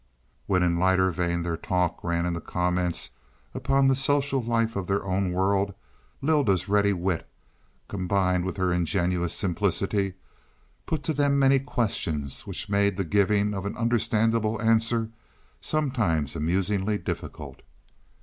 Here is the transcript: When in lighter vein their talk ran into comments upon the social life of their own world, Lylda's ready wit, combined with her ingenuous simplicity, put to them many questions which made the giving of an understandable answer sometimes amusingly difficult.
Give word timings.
When 0.47 0.63
in 0.63 0.79
lighter 0.79 1.11
vein 1.11 1.43
their 1.43 1.55
talk 1.55 2.03
ran 2.03 2.25
into 2.25 2.41
comments 2.41 3.11
upon 3.53 3.87
the 3.87 3.95
social 3.95 4.41
life 4.41 4.75
of 4.75 4.87
their 4.87 5.05
own 5.05 5.31
world, 5.31 5.75
Lylda's 6.23 6.67
ready 6.67 6.91
wit, 6.91 7.29
combined 7.87 8.43
with 8.43 8.57
her 8.57 8.73
ingenuous 8.73 9.35
simplicity, 9.35 10.15
put 10.87 11.03
to 11.03 11.13
them 11.13 11.37
many 11.37 11.59
questions 11.59 12.47
which 12.47 12.67
made 12.67 12.97
the 12.97 13.03
giving 13.03 13.53
of 13.53 13.63
an 13.63 13.77
understandable 13.77 14.59
answer 14.59 15.11
sometimes 15.59 16.35
amusingly 16.35 16.97
difficult. 16.97 17.61